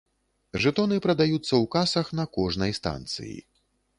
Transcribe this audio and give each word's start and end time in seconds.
Жэтоны 0.63 0.95
прадаюцца 1.05 1.37
ў 1.57 1.65
касах 1.77 2.09
на 2.21 2.25
кожнай 2.37 2.75
станцыі. 2.81 3.37